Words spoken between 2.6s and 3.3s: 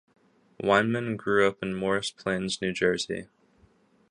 Jersey.